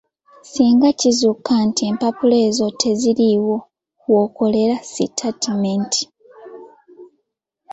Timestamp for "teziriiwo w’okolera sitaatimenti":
2.81-6.01